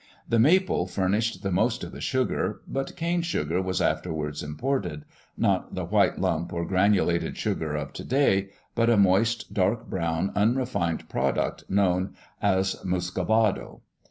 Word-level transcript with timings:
The 0.27 0.39
maple 0.39 0.87
furnished 0.87 1.43
the 1.43 1.51
most 1.51 1.83
of 1.83 1.91
the 1.91 2.01
sugar, 2.01 2.61
but 2.67 2.95
cane 2.95 3.21
sugar 3.21 3.61
was 3.61 3.79
afterwards 3.79 4.41
imported—not 4.41 5.75
the 5.75 5.85
white 5.85 6.17
lump 6.17 6.51
or 6.53 6.65
granulated 6.65 7.37
sugar 7.37 7.75
of 7.75 7.93
to 7.93 8.03
day, 8.03 8.49
but 8.73 8.89
a 8.89 8.97
moist, 8.97 9.53
dark 9.53 9.87
brown, 9.91 10.31
unrefined 10.33 11.07
product 11.07 11.69
known 11.69 12.15
as 12.41 12.77
"Muscovado". 12.83 13.81